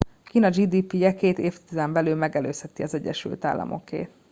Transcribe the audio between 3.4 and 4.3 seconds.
államokét